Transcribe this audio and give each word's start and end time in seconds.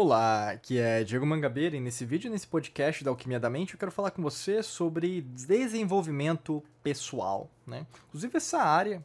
Olá, 0.00 0.50
aqui 0.50 0.78
é 0.78 1.02
Diego 1.02 1.26
Mangabeira 1.26 1.76
e 1.76 1.80
nesse 1.80 2.04
vídeo, 2.04 2.30
nesse 2.30 2.46
podcast 2.46 3.02
da 3.02 3.10
Alquimia 3.10 3.40
da 3.40 3.50
Mente, 3.50 3.74
eu 3.74 3.80
quero 3.80 3.90
falar 3.90 4.12
com 4.12 4.22
você 4.22 4.62
sobre 4.62 5.22
desenvolvimento 5.22 6.62
pessoal, 6.84 7.50
né? 7.66 7.84
Inclusive 8.06 8.36
essa 8.36 8.62
área 8.62 9.04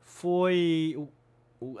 foi 0.00 0.96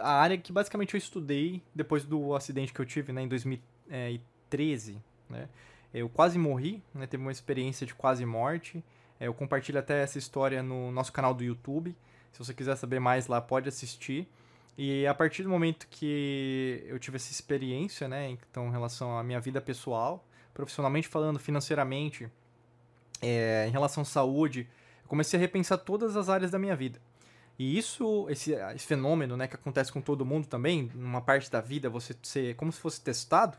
a 0.00 0.12
área 0.12 0.36
que 0.36 0.52
basicamente 0.52 0.92
eu 0.92 0.98
estudei 0.98 1.62
depois 1.74 2.04
do 2.04 2.34
acidente 2.34 2.70
que 2.70 2.78
eu 2.78 2.84
tive 2.84 3.14
né, 3.14 3.22
em 3.22 3.28
2013, 3.28 5.02
né? 5.30 5.48
Eu 5.94 6.10
quase 6.10 6.38
morri, 6.38 6.82
né? 6.94 7.06
Teve 7.06 7.22
uma 7.22 7.32
experiência 7.32 7.86
de 7.86 7.94
quase 7.94 8.26
morte. 8.26 8.84
É, 9.18 9.26
eu 9.26 9.32
compartilho 9.32 9.78
até 9.78 10.02
essa 10.02 10.18
história 10.18 10.62
no 10.62 10.92
nosso 10.92 11.14
canal 11.14 11.32
do 11.32 11.42
YouTube. 11.42 11.96
Se 12.30 12.38
você 12.38 12.52
quiser 12.52 12.76
saber 12.76 13.00
mais 13.00 13.26
lá, 13.26 13.40
pode 13.40 13.70
assistir. 13.70 14.28
E 14.82 15.06
a 15.06 15.12
partir 15.12 15.42
do 15.42 15.50
momento 15.50 15.86
que 15.90 16.82
eu 16.86 16.98
tive 16.98 17.16
essa 17.16 17.30
experiência, 17.30 18.08
né, 18.08 18.30
então 18.30 18.66
em 18.68 18.70
relação 18.70 19.18
à 19.18 19.22
minha 19.22 19.38
vida 19.38 19.60
pessoal, 19.60 20.26
profissionalmente 20.54 21.06
falando, 21.06 21.38
financeiramente, 21.38 22.30
é, 23.20 23.66
em 23.68 23.70
relação 23.70 24.00
à 24.00 24.06
saúde, 24.06 24.66
eu 25.02 25.06
comecei 25.06 25.38
a 25.38 25.40
repensar 25.40 25.76
todas 25.76 26.16
as 26.16 26.30
áreas 26.30 26.50
da 26.50 26.58
minha 26.58 26.74
vida. 26.74 26.98
E 27.58 27.76
isso, 27.76 28.26
esse, 28.30 28.54
esse 28.54 28.86
fenômeno, 28.86 29.36
né, 29.36 29.46
que 29.46 29.54
acontece 29.54 29.92
com 29.92 30.00
todo 30.00 30.24
mundo 30.24 30.46
também, 30.46 30.90
numa 30.94 31.20
parte 31.20 31.50
da 31.50 31.60
vida, 31.60 31.90
você 31.90 32.16
ser 32.22 32.56
como 32.56 32.72
se 32.72 32.80
fosse 32.80 33.02
testado, 33.02 33.58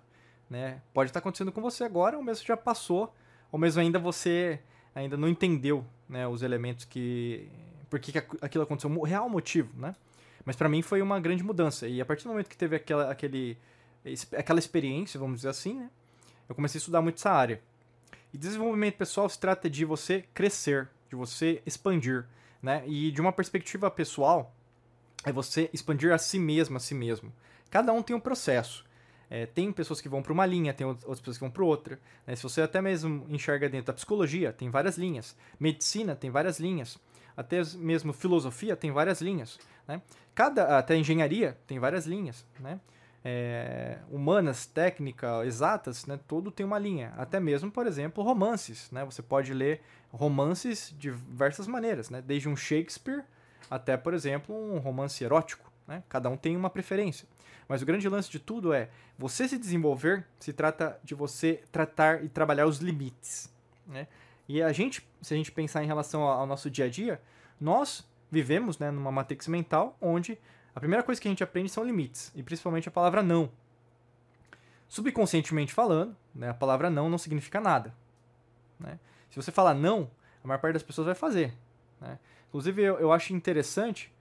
né, 0.50 0.82
pode 0.92 1.12
estar 1.12 1.20
acontecendo 1.20 1.52
com 1.52 1.62
você 1.62 1.84
agora, 1.84 2.18
ou 2.18 2.24
mesmo 2.24 2.48
já 2.48 2.58
passou, 2.58 3.16
ou 3.52 3.60
mesmo 3.60 3.80
ainda 3.80 4.00
você 4.00 4.60
ainda 4.96 5.16
não 5.16 5.28
entendeu, 5.28 5.86
né, 6.10 6.28
os 6.28 6.42
elementos 6.42 6.84
que, 6.84 7.48
por 7.92 8.00
que 8.00 8.18
aquilo 8.42 8.64
aconteceu, 8.64 8.90
o 8.90 9.04
real 9.04 9.30
motivo, 9.30 9.70
né. 9.80 9.96
Mas 10.46 10.56
para 10.56 10.70
mim 10.70 10.82
foi 10.82 11.02
uma 11.02 11.20
grande 11.20 11.44
mudança. 11.44 11.88
E 11.88 12.02
a 12.02 12.06
partir 12.06 12.24
do 12.24 12.30
momento 12.30 12.50
que 12.50 12.58
teve 12.58 12.76
aquela, 12.76 13.12
aquele, 13.12 13.58
aquela 14.38 14.60
experiência, 14.60 15.20
vamos 15.20 15.38
dizer 15.38 15.50
assim, 15.50 15.76
né? 15.76 15.90
Eu 16.48 16.56
comecei 16.56 16.78
a 16.78 16.82
estudar 16.82 17.02
muito 17.02 17.16
essa 17.16 17.32
área. 17.32 17.62
E 18.34 18.38
desenvolvimento 18.38 18.96
pessoal 18.96 19.28
se 19.30 19.40
trata 19.40 19.70
de 19.70 19.86
você 19.86 20.26
crescer, 20.34 20.90
de 21.10 21.16
você 21.16 21.62
expandir, 21.66 22.26
né? 22.62 22.84
E 22.88 23.12
de 23.12 23.22
uma 23.22 23.32
perspectiva 23.32 23.90
pessoal, 23.92 24.54
é 25.24 25.32
você 25.32 25.70
expandir 25.74 26.12
a 26.14 26.18
si 26.18 26.40
mesmo, 26.40 26.78
a 26.78 26.80
si 26.80 26.96
mesmo. 26.96 27.32
Cada 27.70 27.94
um 27.94 28.02
tem 28.02 28.16
um 28.16 28.20
processo. 28.20 28.86
É, 29.30 29.46
tem 29.46 29.72
pessoas 29.72 30.02
que 30.02 30.10
vão 30.10 30.22
para 30.22 30.34
uma 30.34 30.46
linha, 30.46 30.74
tem 30.74 30.86
outras 30.86 31.20
pessoas 31.20 31.38
que 31.38 31.42
vão 31.42 31.50
para 31.50 31.64
outra. 31.64 32.00
Né? 32.28 32.36
Se 32.36 32.44
você 32.44 32.62
até 32.62 32.82
mesmo 32.82 33.26
enxerga 33.30 33.70
dentro 33.70 33.88
da 33.88 33.94
psicologia, 33.94 34.52
tem 34.52 34.70
várias 34.70 34.98
linhas. 34.98 35.38
Medicina 35.58 36.16
tem 36.16 36.30
várias 36.30 36.60
linhas. 36.60 37.00
Até 37.36 37.62
mesmo 37.76 38.12
filosofia 38.12 38.76
tem 38.76 38.92
várias 38.92 39.22
linhas. 39.22 39.58
Né? 39.88 40.02
Cada, 40.34 40.78
até 40.78 40.96
engenharia 40.96 41.58
tem 41.68 41.80
várias 41.80 42.06
linhas, 42.06 42.46
né? 42.60 42.80
É, 43.24 44.00
humanas, 44.10 44.66
técnica, 44.66 45.46
exatas, 45.46 46.08
né? 46.08 46.20
Tudo 46.28 46.50
tem 46.50 46.66
uma 46.66 46.80
linha. 46.80 47.14
Até 47.18 47.40
mesmo, 47.40 47.72
por 47.72 47.86
exemplo, 47.86 48.24
romances, 48.24 48.90
né? 48.92 49.06
Você 49.06 49.22
pode 49.22 49.54
ler 49.54 49.82
romances 50.12 50.94
de 50.98 51.12
diversas 51.12 51.68
maneiras, 51.68 52.10
né? 52.10 52.22
Desde 52.22 52.50
um 52.50 52.56
Shakespeare 52.56 53.24
até, 53.70 53.96
por 53.96 54.14
exemplo, 54.14 54.56
um 54.56 54.80
romance 54.80 55.24
erótico, 55.24 55.72
né? 55.88 56.04
Cada 56.10 56.30
um 56.30 56.38
tem 56.38 56.58
uma 56.58 56.70
preferência. 56.70 57.28
Mas 57.68 57.82
o 57.82 57.86
grande 57.86 58.10
lance 58.10 58.30
de 58.30 58.40
tudo 58.40 58.74
é 58.74 58.90
você 59.18 59.48
se 59.48 59.58
desenvolver, 59.58 60.26
se 60.40 60.52
trata 60.52 61.00
de 61.04 61.16
você 61.16 61.64
tratar 61.72 62.24
e 62.24 62.28
trabalhar 62.28 62.66
os 62.66 62.80
limites, 62.80 63.50
né? 63.88 64.08
E 64.48 64.62
a 64.62 64.74
gente, 64.74 65.08
se 65.22 65.34
a 65.34 65.38
gente 65.38 65.52
pensar 65.52 65.82
em 65.84 65.88
relação 65.88 66.24
ao 66.24 66.46
nosso 66.46 66.70
dia 66.70 66.86
a 66.86 66.90
dia, 66.90 67.22
nós 67.60 68.06
vivemos 68.32 68.80
né, 68.80 68.90
numa 68.90 69.12
matrix 69.12 69.48
mental 69.48 69.98
onde 70.00 70.38
a 70.74 70.80
primeira 70.80 71.04
coisa 71.04 71.20
que 71.20 71.28
a 71.28 71.32
gente 71.32 71.44
aprende 71.44 71.70
são 71.70 71.84
limites, 71.84 72.32
e 72.34 72.42
principalmente 72.42 72.88
a 72.88 72.92
palavra 72.92 73.22
não. 73.22 73.52
Subconscientemente 74.88 75.74
falando, 75.74 76.16
né, 76.34 76.50
a 76.50 76.54
palavra 76.54 76.90
não 76.90 77.10
não 77.10 77.18
significa 77.18 77.60
nada. 77.60 77.94
Né? 78.80 78.98
Se 79.30 79.36
você 79.36 79.52
falar 79.52 79.74
não, 79.74 80.10
a 80.44 80.48
maior 80.48 80.60
parte 80.60 80.74
das 80.74 80.84
pessoas 80.84 81.06
vai 81.06 81.16
fazer. 81.16 81.54
Né? 82.00 82.18
Inclusive, 82.50 82.82
eu, 82.82 83.00
eu 83.00 83.12
acho 83.12 83.34
interessante, 83.34 84.12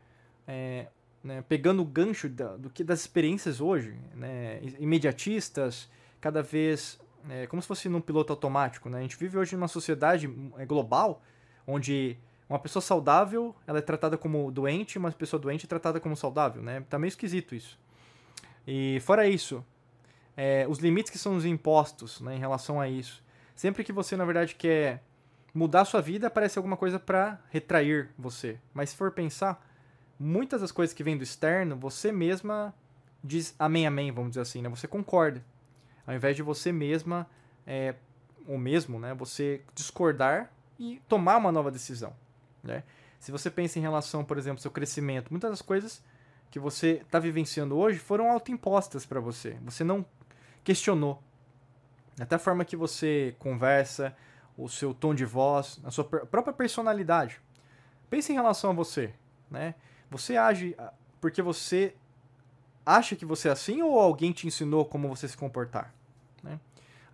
é, 0.46 0.88
né, 1.22 1.42
pegando 1.48 1.82
o 1.82 1.84
gancho 1.84 2.28
da, 2.28 2.56
do 2.56 2.68
que 2.68 2.82
das 2.82 3.00
experiências 3.00 3.60
hoje, 3.60 3.96
né, 4.14 4.60
imediatistas, 4.78 5.88
cada 6.20 6.42
vez 6.42 6.98
é, 7.28 7.46
como 7.46 7.60
se 7.60 7.68
fosse 7.68 7.88
num 7.88 8.00
piloto 8.00 8.32
automático. 8.32 8.88
Né? 8.88 8.98
A 8.98 9.02
gente 9.02 9.16
vive 9.16 9.36
hoje 9.36 9.54
numa 9.54 9.68
sociedade 9.68 10.32
é, 10.56 10.64
global 10.64 11.22
onde 11.66 12.16
uma 12.50 12.58
pessoa 12.58 12.82
saudável, 12.82 13.54
ela 13.64 13.78
é 13.78 13.82
tratada 13.82 14.18
como 14.18 14.50
doente, 14.50 14.98
uma 14.98 15.12
pessoa 15.12 15.40
doente 15.40 15.66
é 15.66 15.68
tratada 15.68 16.00
como 16.00 16.16
saudável, 16.16 16.60
né? 16.60 16.84
Tá 16.90 16.98
meio 16.98 17.08
esquisito 17.08 17.54
isso. 17.54 17.78
E 18.66 18.98
fora 19.00 19.28
isso, 19.28 19.64
é, 20.36 20.66
os 20.68 20.80
limites 20.80 21.12
que 21.12 21.18
são 21.18 21.36
os 21.36 21.44
impostos 21.44 22.20
né, 22.20 22.34
em 22.34 22.40
relação 22.40 22.80
a 22.80 22.88
isso. 22.88 23.22
Sempre 23.54 23.84
que 23.84 23.92
você, 23.92 24.16
na 24.16 24.24
verdade, 24.24 24.56
quer 24.56 25.02
mudar 25.54 25.84
sua 25.84 26.00
vida, 26.00 26.26
aparece 26.26 26.58
alguma 26.58 26.76
coisa 26.76 26.98
para 26.98 27.40
retrair 27.50 28.10
você. 28.18 28.58
Mas 28.74 28.90
se 28.90 28.96
for 28.96 29.12
pensar, 29.12 29.64
muitas 30.18 30.60
das 30.60 30.72
coisas 30.72 30.92
que 30.92 31.04
vêm 31.04 31.16
do 31.16 31.22
externo, 31.22 31.76
você 31.76 32.10
mesma 32.10 32.74
diz 33.22 33.54
amém, 33.58 33.86
amém, 33.86 34.10
vamos 34.10 34.30
dizer 34.30 34.40
assim, 34.40 34.60
né? 34.60 34.68
Você 34.70 34.88
concorda. 34.88 35.44
Ao 36.04 36.14
invés 36.14 36.34
de 36.34 36.42
você 36.42 36.72
mesma, 36.72 37.28
é, 37.64 37.94
ou 38.44 38.58
mesmo, 38.58 38.98
né? 38.98 39.14
Você 39.14 39.62
discordar 39.72 40.50
e 40.78 41.00
tomar 41.08 41.36
uma 41.36 41.52
nova 41.52 41.70
decisão. 41.70 42.12
Né? 42.62 42.82
Se 43.18 43.30
você 43.30 43.50
pensa 43.50 43.78
em 43.78 43.82
relação, 43.82 44.24
por 44.24 44.38
exemplo, 44.38 44.58
ao 44.58 44.62
seu 44.62 44.70
crescimento, 44.70 45.30
muitas 45.30 45.50
das 45.50 45.62
coisas 45.62 46.02
que 46.50 46.58
você 46.58 47.02
está 47.04 47.18
vivenciando 47.18 47.76
hoje 47.76 47.98
foram 47.98 48.30
autoimpostas 48.30 49.06
para 49.06 49.20
você. 49.20 49.56
Você 49.64 49.84
não 49.84 50.04
questionou. 50.64 51.22
Até 52.18 52.36
a 52.36 52.38
forma 52.38 52.64
que 52.64 52.76
você 52.76 53.34
conversa, 53.38 54.14
o 54.56 54.68
seu 54.68 54.92
tom 54.92 55.14
de 55.14 55.24
voz, 55.24 55.80
a 55.84 55.90
sua 55.90 56.04
própria 56.04 56.52
personalidade. 56.52 57.40
Pense 58.08 58.32
em 58.32 58.34
relação 58.34 58.70
a 58.70 58.74
você. 58.74 59.14
Né? 59.50 59.74
Você 60.10 60.36
age 60.36 60.74
ah, 60.76 60.92
porque 61.20 61.40
você 61.40 61.94
acha 62.84 63.14
que 63.14 63.24
você 63.24 63.48
é 63.48 63.52
assim 63.52 63.82
ou 63.82 63.98
alguém 63.98 64.32
te 64.32 64.46
ensinou 64.46 64.84
como 64.84 65.08
você 65.08 65.28
se 65.28 65.36
comportar? 65.36 65.94
Né? 66.42 66.58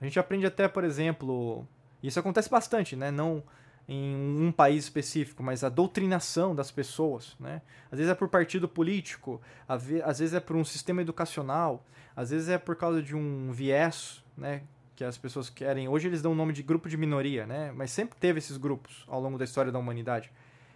A 0.00 0.04
gente 0.04 0.18
aprende 0.18 0.46
até, 0.46 0.66
por 0.66 0.84
exemplo, 0.84 1.66
isso 2.02 2.18
acontece 2.18 2.48
bastante, 2.48 2.96
né? 2.96 3.10
Não 3.10 3.42
em 3.88 4.40
um 4.40 4.50
país 4.50 4.84
específico, 4.84 5.42
mas 5.42 5.62
a 5.62 5.68
doutrinação 5.68 6.54
das 6.54 6.70
pessoas, 6.70 7.36
né? 7.38 7.62
Às 7.90 7.98
vezes 7.98 8.10
é 8.10 8.14
por 8.14 8.28
partido 8.28 8.68
político, 8.68 9.40
às 9.68 9.84
vezes 10.18 10.34
é 10.34 10.40
por 10.40 10.56
um 10.56 10.64
sistema 10.64 11.02
educacional, 11.02 11.84
às 12.16 12.30
vezes 12.30 12.48
é 12.48 12.58
por 12.58 12.74
causa 12.74 13.00
de 13.00 13.14
um 13.14 13.52
viés, 13.52 14.24
né? 14.36 14.62
Que 14.96 15.04
as 15.04 15.16
pessoas 15.16 15.48
querem. 15.48 15.88
Hoje 15.88 16.08
eles 16.08 16.20
dão 16.20 16.32
o 16.32 16.34
nome 16.34 16.52
de 16.52 16.62
grupo 16.62 16.88
de 16.88 16.96
minoria, 16.96 17.46
né? 17.46 17.70
Mas 17.72 17.90
sempre 17.92 18.18
teve 18.18 18.38
esses 18.38 18.56
grupos 18.56 19.04
ao 19.06 19.20
longo 19.20 19.38
da 19.38 19.44
história 19.44 19.70
da 19.70 19.78
humanidade, 19.78 20.32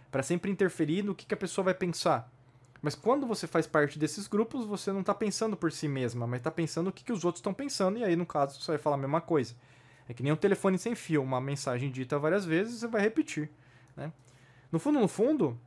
para 0.09 0.23
sempre 0.23 0.49
interferir 0.49 1.03
no 1.03 1.13
que, 1.13 1.25
que 1.25 1.33
a 1.33 1.37
pessoa 1.37 1.65
vai 1.65 1.73
pensar. 1.73 2.31
Mas 2.81 2.95
quando 2.95 3.27
você 3.27 3.45
faz 3.45 3.67
parte 3.67 3.99
desses 3.99 4.27
grupos, 4.27 4.65
você 4.65 4.91
não 4.91 5.01
está 5.01 5.13
pensando 5.13 5.55
por 5.55 5.71
si 5.71 5.87
mesma, 5.87 6.25
mas 6.25 6.39
está 6.39 6.49
pensando 6.49 6.87
o 6.87 6.91
que, 6.91 7.03
que 7.03 7.13
os 7.13 7.23
outros 7.23 7.39
estão 7.39 7.53
pensando, 7.53 7.99
e 7.99 8.03
aí, 8.03 8.15
no 8.15 8.25
caso, 8.25 8.59
você 8.59 8.71
vai 8.71 8.77
falar 8.79 8.95
a 8.95 8.99
mesma 8.99 9.21
coisa. 9.21 9.53
É 10.11 10.13
que 10.13 10.21
nem 10.21 10.33
um 10.33 10.35
telefone 10.35 10.77
sem 10.77 10.93
fio, 10.93 11.23
uma 11.23 11.39
mensagem 11.39 11.89
dita 11.89 12.19
várias 12.19 12.43
vezes, 12.43 12.81
você 12.81 12.87
vai 12.87 13.01
repetir. 13.01 13.49
Né? 13.95 14.11
No 14.69 14.77
fundo, 14.77 14.99
no 14.99 15.07
fundo, 15.07 15.57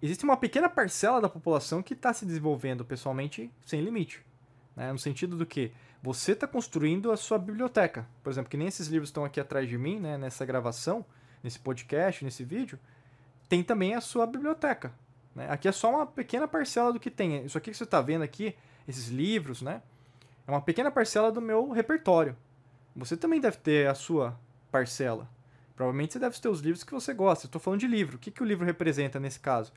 existe 0.00 0.24
uma 0.24 0.34
pequena 0.34 0.66
parcela 0.66 1.20
da 1.20 1.28
população 1.28 1.82
que 1.82 1.92
está 1.92 2.10
se 2.14 2.24
desenvolvendo 2.24 2.86
pessoalmente 2.86 3.52
sem 3.66 3.82
limite. 3.82 4.24
Né? 4.74 4.90
No 4.90 4.98
sentido 4.98 5.36
do 5.36 5.44
que 5.44 5.72
você 6.02 6.32
está 6.32 6.46
construindo 6.46 7.12
a 7.12 7.18
sua 7.18 7.36
biblioteca. 7.36 8.08
Por 8.22 8.30
exemplo, 8.30 8.48
que 8.48 8.56
nem 8.56 8.66
esses 8.66 8.88
livros 8.88 9.10
estão 9.10 9.26
aqui 9.26 9.38
atrás 9.38 9.68
de 9.68 9.76
mim, 9.76 10.00
né, 10.00 10.16
nessa 10.16 10.46
gravação, 10.46 11.04
nesse 11.42 11.58
podcast, 11.58 12.24
nesse 12.24 12.42
vídeo, 12.44 12.78
tem 13.46 13.62
também 13.62 13.94
a 13.94 14.00
sua 14.00 14.26
biblioteca. 14.26 14.90
Né? 15.34 15.48
Aqui 15.50 15.68
é 15.68 15.72
só 15.72 15.90
uma 15.90 16.06
pequena 16.06 16.48
parcela 16.48 16.94
do 16.94 16.98
que 16.98 17.10
tem. 17.10 17.44
Isso 17.44 17.58
aqui 17.58 17.70
que 17.70 17.76
você 17.76 17.84
está 17.84 18.00
vendo 18.00 18.22
aqui, 18.22 18.56
esses 18.88 19.08
livros, 19.08 19.60
né? 19.60 19.82
É 20.46 20.50
uma 20.50 20.60
pequena 20.60 20.90
parcela 20.90 21.30
do 21.30 21.40
meu 21.40 21.70
repertório. 21.70 22.36
Você 22.94 23.16
também 23.16 23.40
deve 23.40 23.56
ter 23.58 23.88
a 23.88 23.94
sua 23.94 24.38
parcela. 24.70 25.28
Provavelmente 25.74 26.12
você 26.12 26.18
deve 26.18 26.38
ter 26.38 26.48
os 26.48 26.60
livros 26.60 26.84
que 26.84 26.92
você 26.92 27.14
gosta. 27.14 27.46
Estou 27.46 27.60
falando 27.60 27.80
de 27.80 27.86
livro. 27.86 28.16
O 28.16 28.18
que, 28.18 28.30
que 28.30 28.42
o 28.42 28.46
livro 28.46 28.64
representa 28.64 29.18
nesse 29.18 29.40
caso? 29.40 29.72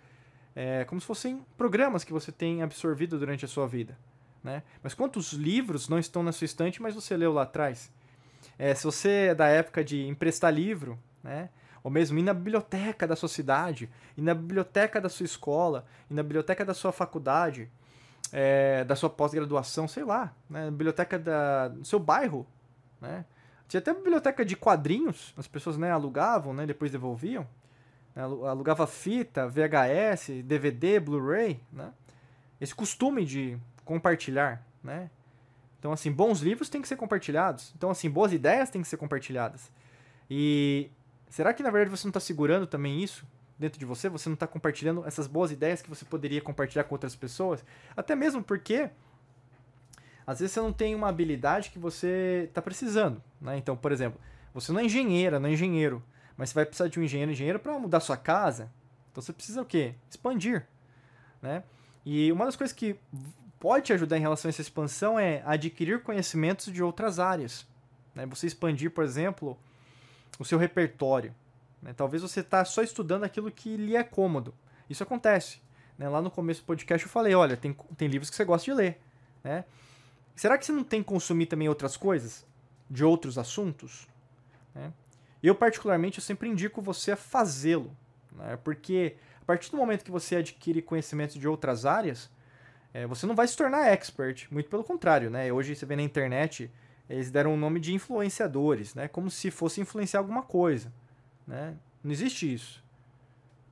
É 0.56 0.84
como 0.86 1.00
se 1.00 1.08
fossem 1.08 1.46
programas 1.58 2.04
que 2.04 2.14
você 2.14 2.32
tem 2.32 2.62
absorvido 2.62 3.18
durante 3.18 3.46
a 3.46 3.48
sua 3.48 3.68
vida. 3.68 3.98
Né? 4.44 4.64
Mas 4.84 4.94
quantos 4.94 5.34
livros 5.34 5.90
não 5.90 5.98
estão 5.98 6.22
na 6.22 6.32
sua 6.32 6.46
estante, 6.46 6.82
mas 6.82 6.94
você 6.94 7.18
leu 7.18 7.34
lá 7.34 7.44
atrás? 7.44 7.92
É, 8.58 8.74
se 8.76 8.84
você 8.84 9.10
é 9.30 9.36
da 9.36 9.48
época 9.48 9.84
de 9.84 10.06
emprestar 10.08 10.54
livro, 10.54 11.00
né? 11.24 11.50
ou 11.84 11.92
mesmo 11.92 12.18
ir 12.18 12.24
na 12.24 12.34
biblioteca 12.34 13.08
da 13.08 13.16
sua 13.16 13.30
cidade, 13.30 13.90
ir 14.18 14.22
na 14.22 14.34
biblioteca 14.34 15.00
da 15.02 15.10
sua 15.10 15.26
escola, 15.26 15.86
ir 16.10 16.14
na 16.14 16.24
biblioteca 16.24 16.64
da 16.64 16.74
sua 16.74 16.92
faculdade, 16.92 17.70
é, 18.38 18.84
da 18.84 18.98
sua 18.98 19.10
pós-graduação, 19.10 19.88
sei 19.88 20.04
lá, 20.04 20.36
né? 20.50 20.70
biblioteca 20.70 21.18
da, 21.18 21.70
do 21.70 21.86
seu 21.86 21.98
bairro, 21.98 22.46
né? 23.00 23.24
Tinha 23.66 23.80
até 23.80 23.94
biblioteca 23.94 24.44
de 24.44 24.58
quadrinhos, 24.58 25.34
as 25.38 25.48
pessoas 25.48 25.78
né, 25.78 25.90
alugavam, 25.90 26.54
né, 26.54 26.66
depois 26.66 26.92
devolviam. 26.92 27.48
Alugava 28.14 28.86
fita, 28.86 29.48
VHS, 29.48 30.44
DVD, 30.44 31.00
Blu-ray, 31.00 31.62
né? 31.72 31.94
Esse 32.60 32.76
costume 32.76 33.26
de 33.26 33.58
compartilhar, 33.86 34.62
né? 34.84 35.10
Então, 35.80 35.94
assim, 35.94 36.12
bons 36.12 36.42
livros 36.42 36.70
têm 36.70 36.82
que 36.82 36.88
ser 36.90 36.98
compartilhados. 36.98 37.74
Então, 37.78 37.90
assim, 37.90 38.10
boas 38.10 38.34
ideias 38.34 38.70
têm 38.70 38.82
que 38.82 38.88
ser 38.88 38.98
compartilhadas. 38.98 39.72
E 40.30 40.92
será 41.30 41.54
que, 41.54 41.64
na 41.64 41.70
verdade, 41.70 41.98
você 41.98 42.06
não 42.06 42.10
está 42.10 42.20
segurando 42.20 42.68
também 42.68 43.02
isso 43.02 43.26
dentro 43.58 43.80
de 43.80 43.86
você? 43.86 44.10
Você 44.10 44.30
não 44.30 44.34
está 44.34 44.48
compartilhando 44.48 45.06
essas 45.06 45.28
boas 45.28 45.52
ideias 45.52 45.82
que 45.82 45.90
você 45.90 46.06
poderia 46.06 46.42
compartilhar 46.42 46.84
com 46.84 46.96
outras 46.96 47.16
pessoas? 47.16 47.64
Até 47.96 48.16
mesmo 48.16 48.44
porque 48.44 48.90
às 50.28 50.40
vezes 50.40 50.54
você 50.54 50.60
não 50.60 50.74
tem 50.74 50.96
uma 50.96 51.08
habilidade 51.08 51.70
que 51.70 51.78
você 51.78 52.46
está 52.48 52.62
precisando, 52.62 53.22
né? 53.40 53.58
Então, 53.58 53.78
por 53.78 53.92
exemplo, 53.92 54.20
você 54.54 54.72
não 54.72 54.80
é 54.80 54.86
engenheira, 54.86 55.40
não 55.40 55.50
é 55.50 55.54
engenheiro, 55.54 56.04
mas 56.36 56.50
você 56.50 56.56
vai 56.56 56.66
precisar 56.66 56.88
de 56.88 57.00
um 57.00 57.04
engenheiro 57.04 57.32
engenheiro 57.32 57.60
para 57.60 57.78
mudar 57.78 58.00
sua 58.00 58.18
casa. 58.18 58.72
Então 59.12 59.22
você 59.22 59.32
precisa 59.32 59.62
o 59.62 59.66
quê? 59.66 59.94
Expandir, 60.10 60.66
né? 61.42 61.64
E 62.06 62.32
uma 62.32 62.46
das 62.46 62.56
coisas 62.56 62.76
que 62.76 63.00
pode 63.60 63.86
te 63.86 63.94
ajudar 63.94 64.18
em 64.18 64.22
relação 64.22 64.48
a 64.48 64.52
essa 64.52 64.62
expansão 64.62 65.20
é 65.20 65.42
adquirir 65.46 66.02
conhecimentos 66.02 66.72
de 66.72 66.84
outras 66.84 67.20
áreas. 67.20 67.66
Né? 68.14 68.26
Você 68.28 68.48
expandir, 68.48 68.92
por 68.92 69.04
exemplo, 69.04 69.58
o 70.38 70.46
seu 70.46 70.58
repertório. 70.58 71.34
Né? 71.86 71.94
Talvez 71.94 72.24
você 72.24 72.40
está 72.40 72.66
só 72.66 72.82
estudando 72.82 73.24
aquilo 73.24 73.52
que 73.52 73.78
lhe 73.78 73.96
é 73.96 74.04
cômodo. 74.04 74.54
Isso 74.90 75.04
acontece. 75.04 75.60
Né? 75.98 76.10
Lá 76.10 76.20
no 76.20 76.32
começo 76.32 76.62
do 76.62 76.66
podcast 76.66 77.06
eu 77.06 77.12
falei, 77.12 77.36
olha, 77.36 77.56
tem, 77.56 77.78
tem 77.96 78.08
livros 78.08 78.30
que 78.30 78.36
você 78.36 78.44
gosta 78.44 78.66
de 78.66 78.74
ler. 78.74 79.00
Né? 79.44 79.64
Será 80.36 80.58
que 80.58 80.66
você 80.66 80.72
não 80.72 80.84
tem 80.84 81.04
que 81.04 81.08
consumir 81.08 81.46
também 81.46 81.70
outras 81.70 81.96
coisas? 81.96 82.44
De 82.90 83.06
outros 83.06 83.38
assuntos? 83.38 84.08
Né? 84.74 84.92
Eu, 85.44 85.54
particularmente, 85.54 86.18
eu 86.18 86.24
sempre 86.24 86.50
indico 86.50 86.82
você 86.82 87.12
a 87.12 87.16
fazê-lo. 87.16 87.96
Né? 88.32 88.58
Porque 88.64 89.16
a 89.40 89.46
partir 89.46 89.70
do 89.70 89.78
momento 89.78 90.04
que 90.04 90.12
você 90.12 90.38
adquire 90.38 90.82
conhecimentos 90.82 91.36
de 91.36 91.48
outras 91.48 91.86
áreas, 91.86 92.32
é, 92.96 93.06
você 93.06 93.28
não 93.28 93.36
vai 93.36 93.48
se 93.48 93.56
tornar 93.56 93.88
expert. 93.90 94.48
Muito 94.50 94.72
pelo 94.72 94.84
contrário. 94.84 95.30
Né? 95.30 95.54
Hoje 95.54 95.76
você 95.76 95.86
vê 95.86 95.96
na 95.96 96.02
internet, 96.02 96.72
eles 97.08 97.30
deram 97.30 97.54
o 97.54 97.58
nome 97.58 97.80
de 97.80 97.94
influenciadores, 97.94 98.96
né? 98.96 99.08
como 99.08 99.30
se 99.30 99.52
fosse 99.52 99.80
influenciar 99.80 100.20
alguma 100.20 100.42
coisa. 100.42 100.92
Né? 101.48 101.76
Não 102.04 102.12
existe 102.12 102.52
isso. 102.52 102.84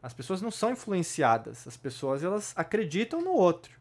As 0.01 0.13
pessoas 0.13 0.41
não 0.41 0.51
são 0.51 0.71
influenciadas. 0.71 1.67
As 1.67 1.77
pessoas 1.77 2.23
elas 2.23 2.53
acreditam 2.55 3.21
no 3.21 3.31
outro. 3.31 3.79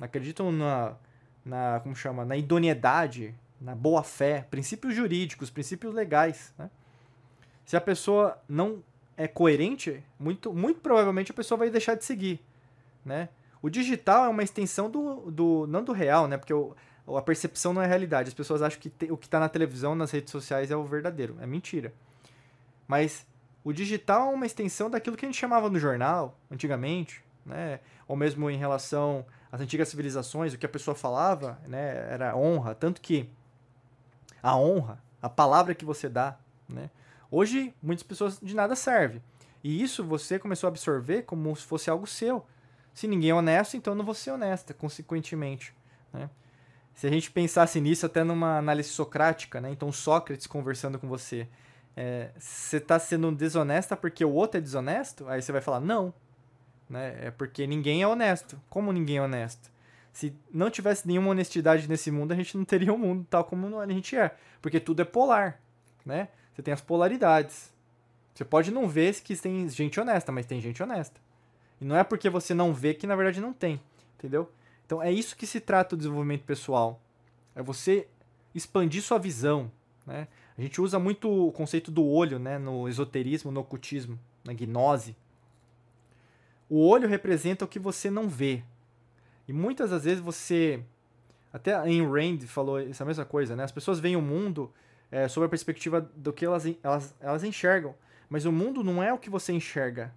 Acreditam 0.00 0.50
na 0.50 0.96
na 1.44 1.80
como 1.80 1.94
chama, 1.94 2.24
na 2.24 2.36
idoneidade, 2.36 3.34
na 3.60 3.74
boa 3.74 4.02
fé, 4.02 4.46
princípios 4.50 4.94
jurídicos, 4.94 5.50
princípios 5.50 5.92
legais, 5.94 6.54
né? 6.58 6.70
Se 7.64 7.76
a 7.76 7.80
pessoa 7.80 8.40
não 8.48 8.82
é 9.16 9.28
coerente, 9.28 10.02
muito, 10.18 10.52
muito 10.52 10.80
provavelmente 10.80 11.30
a 11.30 11.34
pessoa 11.34 11.58
vai 11.58 11.70
deixar 11.70 11.94
de 11.94 12.04
seguir, 12.04 12.40
né? 13.04 13.28
O 13.62 13.68
digital 13.68 14.24
é 14.24 14.28
uma 14.28 14.42
extensão 14.42 14.90
do, 14.90 15.30
do 15.30 15.66
não 15.66 15.84
do 15.84 15.92
real, 15.92 16.26
né? 16.26 16.38
Porque 16.38 16.54
o, 16.54 16.74
a 17.06 17.22
percepção 17.22 17.72
não 17.72 17.82
é 17.82 17.86
realidade. 17.86 18.28
As 18.28 18.34
pessoas 18.34 18.62
acham 18.62 18.80
que 18.80 18.88
te, 18.88 19.12
o 19.12 19.16
que 19.16 19.26
está 19.26 19.38
na 19.38 19.48
televisão, 19.48 19.94
nas 19.94 20.10
redes 20.10 20.30
sociais 20.30 20.70
é 20.70 20.76
o 20.76 20.84
verdadeiro. 20.84 21.36
É 21.40 21.46
mentira. 21.46 21.92
Mas 22.90 23.24
o 23.62 23.72
digital 23.72 24.32
é 24.32 24.34
uma 24.34 24.44
extensão 24.46 24.90
daquilo 24.90 25.16
que 25.16 25.24
a 25.24 25.28
gente 25.28 25.38
chamava 25.38 25.70
no 25.70 25.78
jornal, 25.78 26.36
antigamente, 26.50 27.22
né? 27.46 27.78
Ou 28.08 28.16
mesmo 28.16 28.50
em 28.50 28.56
relação 28.56 29.24
as 29.52 29.60
antigas 29.60 29.88
civilizações, 29.88 30.52
o 30.52 30.58
que 30.58 30.66
a 30.66 30.68
pessoa 30.68 30.96
falava 30.96 31.60
né, 31.68 32.12
era 32.12 32.36
honra. 32.36 32.74
Tanto 32.74 33.00
que 33.00 33.30
a 34.42 34.56
honra, 34.56 35.00
a 35.22 35.28
palavra 35.28 35.72
que 35.72 35.84
você 35.84 36.08
dá, 36.08 36.36
né, 36.68 36.90
hoje 37.30 37.72
muitas 37.80 38.02
pessoas 38.02 38.40
de 38.42 38.56
nada 38.56 38.74
serve. 38.74 39.22
E 39.62 39.80
isso 39.80 40.02
você 40.02 40.36
começou 40.36 40.66
a 40.66 40.70
absorver 40.70 41.22
como 41.22 41.54
se 41.54 41.62
fosse 41.62 41.88
algo 41.88 42.08
seu. 42.08 42.44
Se 42.92 43.06
ninguém 43.06 43.30
é 43.30 43.34
honesto, 43.34 43.76
então 43.76 43.92
eu 43.92 43.98
não 43.98 44.04
vou 44.04 44.14
ser 44.14 44.32
honesta, 44.32 44.74
consequentemente. 44.74 45.72
Né? 46.12 46.28
Se 46.92 47.06
a 47.06 47.10
gente 47.10 47.30
pensasse 47.30 47.80
nisso 47.80 48.04
até 48.04 48.24
numa 48.24 48.58
análise 48.58 48.88
socrática, 48.88 49.60
né? 49.60 49.70
então 49.70 49.92
Sócrates 49.92 50.48
conversando 50.48 50.98
com 50.98 51.06
você, 51.06 51.46
é, 52.02 52.30
você 52.38 52.78
está 52.78 52.98
sendo 52.98 53.30
desonesta 53.30 53.94
porque 53.94 54.24
o 54.24 54.32
outro 54.32 54.56
é 54.56 54.60
desonesto? 54.60 55.28
Aí 55.28 55.42
você 55.42 55.52
vai 55.52 55.60
falar, 55.60 55.80
não, 55.80 56.14
né? 56.88 57.26
É 57.26 57.30
porque 57.30 57.66
ninguém 57.66 58.00
é 58.00 58.08
honesto. 58.08 58.58
Como 58.70 58.90
ninguém 58.90 59.18
é 59.18 59.22
honesto? 59.22 59.70
Se 60.10 60.34
não 60.50 60.70
tivesse 60.70 61.06
nenhuma 61.06 61.28
honestidade 61.28 61.86
nesse 61.86 62.10
mundo, 62.10 62.32
a 62.32 62.34
gente 62.34 62.56
não 62.56 62.64
teria 62.64 62.90
um 62.90 62.96
mundo 62.96 63.26
tal 63.28 63.44
como 63.44 63.78
a 63.78 63.86
gente 63.86 64.16
é. 64.16 64.34
Porque 64.62 64.80
tudo 64.80 65.02
é 65.02 65.04
polar, 65.04 65.60
né? 66.02 66.28
Você 66.54 66.62
tem 66.62 66.72
as 66.72 66.80
polaridades. 66.80 67.70
Você 68.34 68.46
pode 68.46 68.70
não 68.70 68.88
ver 68.88 69.20
que 69.20 69.36
tem 69.36 69.68
gente 69.68 70.00
honesta, 70.00 70.32
mas 70.32 70.46
tem 70.46 70.58
gente 70.58 70.82
honesta. 70.82 71.20
E 71.82 71.84
não 71.84 71.96
é 71.96 72.02
porque 72.02 72.30
você 72.30 72.54
não 72.54 72.72
vê 72.72 72.94
que 72.94 73.06
na 73.06 73.14
verdade 73.14 73.42
não 73.42 73.52
tem, 73.52 73.78
entendeu? 74.16 74.50
Então 74.86 75.02
é 75.02 75.12
isso 75.12 75.36
que 75.36 75.46
se 75.46 75.60
trata 75.60 75.94
o 75.94 75.98
desenvolvimento 75.98 76.44
pessoal. 76.44 76.98
É 77.54 77.62
você 77.62 78.08
expandir 78.54 79.02
sua 79.02 79.18
visão, 79.18 79.70
né? 80.06 80.28
A 80.60 80.62
gente 80.62 80.78
usa 80.78 80.98
muito 80.98 81.48
o 81.48 81.50
conceito 81.50 81.90
do 81.90 82.04
olho, 82.04 82.38
né, 82.38 82.58
no 82.58 82.86
esoterismo, 82.86 83.50
no 83.50 83.60
ocultismo, 83.60 84.18
na 84.44 84.52
gnose, 84.52 85.16
o 86.68 86.86
olho 86.86 87.08
representa 87.08 87.64
o 87.64 87.68
que 87.68 87.78
você 87.78 88.10
não 88.10 88.28
vê. 88.28 88.62
E 89.48 89.54
muitas 89.54 89.88
das 89.88 90.04
vezes 90.04 90.20
você. 90.20 90.84
Até 91.50 91.72
em 91.88 92.06
Rand 92.06 92.40
falou 92.46 92.78
essa 92.78 93.06
mesma 93.06 93.24
coisa, 93.24 93.56
né? 93.56 93.64
As 93.64 93.72
pessoas 93.72 93.98
veem 93.98 94.16
o 94.16 94.20
mundo 94.20 94.70
é, 95.10 95.26
sob 95.28 95.46
a 95.46 95.48
perspectiva 95.48 96.02
do 96.14 96.30
que 96.30 96.44
elas, 96.44 96.66
elas, 96.82 97.14
elas 97.18 97.42
enxergam. 97.42 97.94
Mas 98.28 98.44
o 98.44 98.52
mundo 98.52 98.84
não 98.84 99.02
é 99.02 99.10
o 99.14 99.18
que 99.18 99.30
você 99.30 99.54
enxerga. 99.54 100.14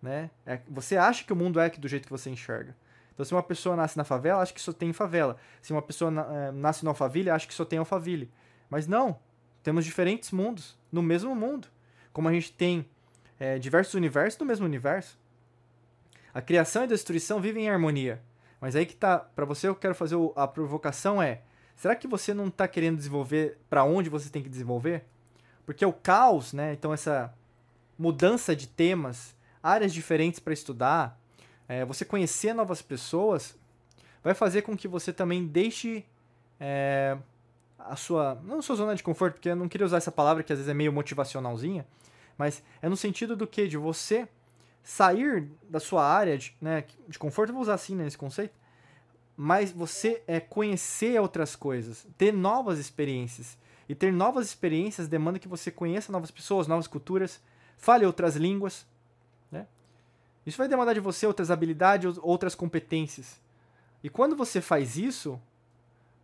Né? 0.00 0.30
É, 0.46 0.60
você 0.68 0.96
acha 0.96 1.24
que 1.24 1.32
o 1.32 1.36
mundo 1.36 1.58
é 1.58 1.68
do 1.68 1.88
jeito 1.88 2.04
que 2.04 2.10
você 2.12 2.30
enxerga. 2.30 2.76
Então, 3.12 3.26
se 3.26 3.34
uma 3.34 3.42
pessoa 3.42 3.74
nasce 3.74 3.98
na 3.98 4.04
favela, 4.04 4.40
acha 4.40 4.54
que 4.54 4.60
só 4.60 4.72
tem 4.72 4.92
favela. 4.92 5.36
Se 5.60 5.72
uma 5.72 5.82
pessoa 5.82 6.10
é, 6.10 6.52
nasce 6.52 6.84
na 6.84 6.92
alfaville, 6.92 7.28
acha 7.28 7.48
que 7.48 7.52
só 7.52 7.64
tem 7.64 7.80
alfaville. 7.80 8.30
Mas 8.70 8.86
não. 8.86 9.18
Temos 9.62 9.84
diferentes 9.84 10.30
mundos 10.30 10.76
no 10.90 11.02
mesmo 11.02 11.34
mundo. 11.34 11.68
Como 12.12 12.28
a 12.28 12.32
gente 12.32 12.52
tem 12.52 12.86
é, 13.38 13.58
diversos 13.58 13.94
universos 13.94 14.38
no 14.38 14.46
mesmo 14.46 14.66
universo. 14.66 15.18
A 16.34 16.40
criação 16.40 16.82
e 16.82 16.84
a 16.84 16.88
destruição 16.88 17.40
vivem 17.40 17.64
em 17.64 17.70
harmonia. 17.70 18.22
Mas 18.60 18.76
aí 18.76 18.86
que 18.86 18.94
tá, 18.94 19.18
para 19.18 19.44
você 19.44 19.68
eu 19.68 19.74
quero 19.74 19.94
fazer 19.94 20.16
a 20.36 20.46
provocação 20.46 21.20
é: 21.20 21.42
será 21.74 21.96
que 21.96 22.06
você 22.06 22.32
não 22.32 22.46
está 22.46 22.68
querendo 22.68 22.96
desenvolver 22.96 23.58
para 23.68 23.84
onde 23.84 24.08
você 24.08 24.30
tem 24.30 24.42
que 24.42 24.48
desenvolver? 24.48 25.04
Porque 25.66 25.84
o 25.84 25.92
caos, 25.92 26.52
né? 26.52 26.72
Então 26.72 26.92
essa 26.92 27.34
mudança 27.98 28.54
de 28.54 28.66
temas, 28.66 29.34
áreas 29.62 29.92
diferentes 29.92 30.40
para 30.40 30.52
estudar, 30.52 31.20
é, 31.68 31.84
você 31.84 32.04
conhecer 32.04 32.54
novas 32.54 32.82
pessoas, 32.82 33.56
vai 34.22 34.34
fazer 34.34 34.62
com 34.62 34.76
que 34.76 34.88
você 34.88 35.12
também 35.12 35.46
deixe 35.46 36.04
é, 36.60 37.16
a 37.88 37.96
sua. 37.96 38.40
Não 38.44 38.62
sua 38.62 38.76
zona 38.76 38.94
de 38.94 39.02
conforto, 39.02 39.34
porque 39.34 39.50
eu 39.50 39.56
não 39.56 39.68
queria 39.68 39.86
usar 39.86 39.98
essa 39.98 40.12
palavra 40.12 40.42
que 40.42 40.52
às 40.52 40.58
vezes 40.58 40.70
é 40.70 40.74
meio 40.74 40.92
motivacionalzinha, 40.92 41.86
mas 42.36 42.62
é 42.80 42.88
no 42.88 42.96
sentido 42.96 43.36
do 43.36 43.46
que? 43.46 43.66
De 43.66 43.76
você 43.76 44.28
sair 44.82 45.48
da 45.68 45.78
sua 45.78 46.04
área 46.04 46.36
de, 46.36 46.56
né, 46.60 46.84
de 47.08 47.18
conforto, 47.18 47.52
vou 47.52 47.62
usar 47.62 47.74
assim 47.74 47.94
né, 47.94 48.04
nesse 48.04 48.18
conceito, 48.18 48.54
mas 49.36 49.70
você 49.70 50.22
é 50.26 50.40
conhecer 50.40 51.20
outras 51.20 51.54
coisas, 51.56 52.06
ter 52.18 52.32
novas 52.32 52.78
experiências. 52.78 53.56
E 53.88 53.94
ter 53.94 54.12
novas 54.12 54.46
experiências 54.46 55.08
demanda 55.08 55.38
que 55.38 55.48
você 55.48 55.70
conheça 55.70 56.12
novas 56.12 56.30
pessoas, 56.30 56.66
novas 56.66 56.86
culturas, 56.86 57.40
fale 57.76 58.06
outras 58.06 58.36
línguas. 58.36 58.86
Né? 59.50 59.66
Isso 60.46 60.56
vai 60.56 60.68
demandar 60.68 60.94
de 60.94 61.00
você 61.00 61.26
outras 61.26 61.50
habilidades, 61.50 62.16
outras 62.22 62.54
competências. 62.54 63.40
E 64.02 64.08
quando 64.08 64.36
você 64.36 64.60
faz 64.60 64.96
isso, 64.96 65.40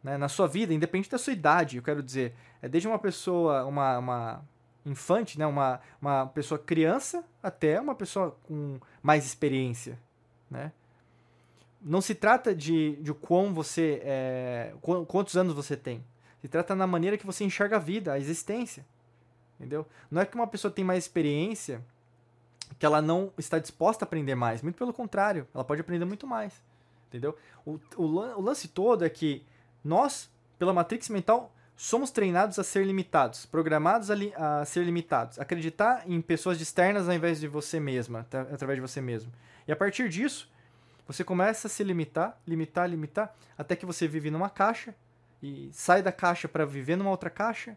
né, 0.02 0.17
na 0.17 0.28
sua 0.28 0.47
vida, 0.47 0.73
independente 0.73 1.11
da 1.11 1.19
sua 1.19 1.33
idade, 1.33 1.76
eu 1.76 1.83
quero 1.83 2.02
dizer, 2.02 2.35
é 2.62 2.69
desde 2.69 2.88
uma 2.88 2.99
pessoa, 2.99 3.64
uma, 3.64 3.99
uma 3.99 4.45
infante, 4.85 5.38
né, 5.38 5.47
uma, 5.47 5.81
uma 6.00 6.26
pessoa 6.26 6.59
criança, 6.59 7.25
até 7.43 7.81
uma 7.81 7.95
pessoa 7.95 8.37
com 8.45 8.78
mais 9.02 9.25
experiência, 9.25 9.99
né? 10.50 10.73
Não 11.81 12.00
se 12.00 12.14
trata 12.14 12.52
de, 12.52 12.97
de 12.97 13.14
quão 13.14 13.55
você, 13.55 14.02
é, 14.02 14.75
quantos 15.07 15.37
anos 15.37 15.55
você 15.55 15.76
tem. 15.76 16.05
Se 16.40 16.49
trata 16.49 16.75
na 16.75 16.88
maneira 16.88 17.17
que 17.17 17.25
você 17.25 17.45
enxerga 17.45 17.76
a 17.76 17.78
vida, 17.78 18.12
a 18.12 18.19
existência, 18.19 18.85
entendeu? 19.59 19.87
Não 20.11 20.21
é 20.21 20.26
que 20.26 20.35
uma 20.35 20.47
pessoa 20.47 20.73
tem 20.73 20.85
mais 20.85 21.05
experiência 21.05 21.81
que 22.78 22.85
ela 22.85 23.00
não 23.00 23.33
está 23.38 23.61
disposta 23.61 24.05
a 24.05 24.07
aprender 24.07 24.35
mais. 24.35 24.61
Muito 24.61 24.76
pelo 24.76 24.93
contrário, 24.93 25.47
ela 25.55 25.64
pode 25.64 25.81
aprender 25.81 26.05
muito 26.05 26.26
mais. 26.26 26.61
Entendeu? 27.09 27.37
O, 27.64 27.78
o, 27.97 28.05
o 28.05 28.40
lance 28.40 28.69
todo 28.69 29.05
é 29.05 29.09
que 29.09 29.45
nós, 29.85 30.30
pela 30.58 30.73
matrix 30.73 31.08
mental, 31.08 31.54
somos 31.76 32.11
treinados 32.11 32.58
a 32.58 32.64
ser 32.64 32.85
limitados, 32.85 33.47
programados 33.47 34.11
a, 34.11 34.14
li, 34.14 34.32
a 34.37 34.64
ser 34.64 34.85
limitados, 34.85 35.38
acreditar 35.38 36.02
em 36.06 36.20
pessoas 36.20 36.61
externas 36.61 37.08
ao 37.08 37.14
invés 37.14 37.38
de 37.38 37.47
você 37.47 37.78
mesma, 37.78 38.26
através 38.52 38.76
de 38.76 38.80
você 38.80 39.00
mesmo. 39.00 39.32
E 39.66 39.70
a 39.70 39.76
partir 39.76 40.08
disso, 40.08 40.50
você 41.06 41.23
começa 41.23 41.68
a 41.68 41.70
se 41.70 41.85
limitar, 41.85 42.37
limitar, 42.47 42.88
limitar, 42.90 43.35
até 43.56 43.76
que 43.76 43.87
você 43.87 44.08
vive 44.08 44.30
numa 44.30 44.50
caixa 44.50 44.94
e 45.42 45.70
sai 45.73 46.02
da 46.02 46.11
caixa 46.11 46.49
para 46.49 46.66
viver 46.66 46.97
numa 46.97 47.11
outra 47.11 47.30
caixa. 47.30 47.76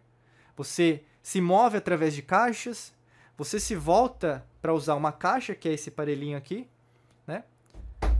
Você 0.57 1.03
se 1.21 1.39
move 1.39 1.77
através 1.77 2.15
de 2.15 2.21
caixas, 2.21 2.91
você 3.37 3.59
se 3.59 3.75
volta 3.75 4.45
para 4.61 4.73
usar 4.73 4.95
uma 4.95 5.11
caixa, 5.11 5.55
que 5.55 5.69
é 5.69 5.73
esse 5.73 5.89
aparelhinho 5.89 6.37
aqui, 6.37 6.67
né? 7.25 7.43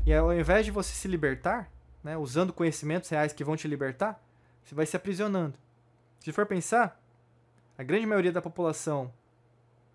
E 0.06 0.14
ao 0.14 0.34
invés 0.34 0.66
de 0.66 0.72
você 0.72 0.94
se 0.94 1.08
libertar, 1.08 1.70
né, 2.04 2.18
usando 2.18 2.54
conhecimentos 2.54 3.10
reais 3.10 3.34
que 3.34 3.44
vão 3.44 3.56
te 3.56 3.68
libertar, 3.68 4.22
você 4.64 4.76
vai 4.76 4.86
se 4.86 4.96
aprisionando. 4.96 5.56
Se 6.20 6.32
for 6.32 6.46
pensar, 6.46 7.02
a 7.78 7.84
grande 7.84 8.06
maioria 8.06 8.32
da 8.32 8.42
população, 8.42 9.12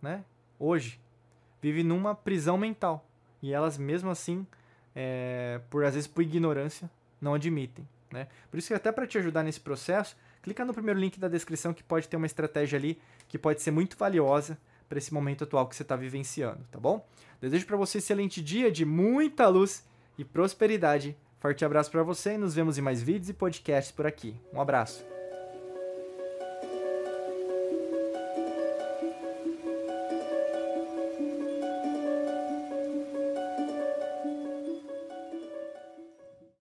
né, 0.01 0.25
hoje, 0.59 1.01
vive 1.61 1.83
numa 1.83 2.15
prisão 2.15 2.59
mental. 2.59 3.05
E 3.43 3.53
elas, 3.53 3.79
mesmo 3.79 4.11
assim, 4.11 4.47
é, 4.95 5.61
por 5.71 5.85
às 5.85 5.95
vezes 5.95 6.07
por 6.07 6.23
ignorância, 6.23 6.91
não 7.21 7.35
admitem. 7.35 7.87
Né? 8.11 8.29
Por 8.51 8.59
isso 8.59 8.69
que 8.69 8.75
até 8.75 8.91
para 8.91 9.07
te 9.07 9.19
ajudar 9.19 9.43
nesse 9.43 9.61
processo, 9.61 10.17
clica 10.43 10.65
no 10.65 10.73
primeiro 10.73 10.99
link 10.99 11.19
da 11.19 11.29
descrição 11.29 11.75
que 11.75 11.83
pode 11.83 12.09
ter 12.09 12.17
uma 12.17 12.27
estratégia 12.27 12.79
ali 12.79 13.01
que 13.29 13.39
pode 13.39 13.61
ser 13.61 13.71
muito 13.71 13.97
valiosa 13.97 14.59
para 14.89 14.99
esse 14.99 15.13
momento 15.13 15.45
atual 15.45 15.69
que 15.69 15.75
você 15.75 15.83
está 15.83 15.97
vivenciando, 15.97 16.65
tá 16.71 16.79
bom? 16.79 17.07
Desejo 17.41 17.67
para 17.67 17.77
você 17.77 17.99
um 17.99 18.01
excelente 18.01 18.41
dia 18.41 18.71
de 18.71 18.85
muita 18.85 19.49
luz 19.49 19.85
e 20.17 20.25
prosperidade. 20.25 21.17
Forte 21.47 21.65
abraço 21.65 21.93
para 21.93 22.03
você 22.03 22.35
e 22.35 22.39
nos 22.39 22.57
vemos 22.57 22.77
em 22.77 22.81
mais 22.81 23.01
vídeos 23.01 23.29
e 23.29 23.33
podcasts 23.33 23.93
por 23.93 24.05
aqui. 24.05 24.35
Um 24.53 24.61
abraço. 24.61 25.16